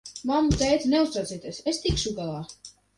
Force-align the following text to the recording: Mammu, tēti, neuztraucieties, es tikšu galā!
Mammu, 0.29 0.55
tēti, 0.61 0.89
neuztraucieties, 0.95 1.63
es 1.75 1.85
tikšu 1.87 2.19
galā! 2.21 2.45